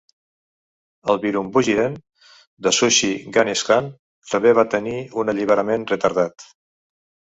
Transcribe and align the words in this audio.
El 1.13 1.19
"Virumbugiren" 1.25 1.97
de 2.67 2.73
Susi 2.77 3.11
Ganeshan 3.35 3.91
també 4.33 4.55
va 4.61 4.67
tenir 4.77 4.95
un 5.25 5.33
alliberament 5.35 5.87
retardat. 5.93 6.49